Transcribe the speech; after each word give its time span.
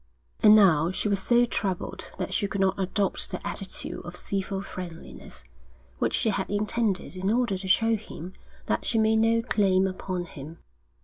And 0.41 0.55
now 0.55 0.89
she 0.89 1.07
was 1.09 1.19
so 1.19 1.45
troubled 1.45 2.09
that 2.17 2.33
she 2.33 2.47
could 2.47 2.59
not 2.59 2.79
adopt 2.79 3.29
the 3.29 3.47
attitude 3.47 4.03
of 4.03 4.15
civil 4.15 4.63
friendliness 4.63 5.43
which 5.99 6.15
she 6.15 6.29
had 6.29 6.49
intended 6.49 7.15
in 7.15 7.29
order 7.31 7.55
to 7.55 7.67
show 7.67 7.95
him 7.95 8.33
that 8.65 8.83
she 8.83 8.97
made 8.97 9.17
no 9.17 9.43
claim 9.43 9.85
upon 9.85 10.25
him. 10.25 10.57